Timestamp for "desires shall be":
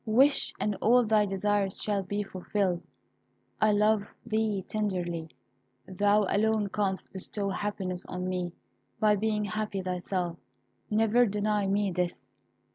1.27-2.23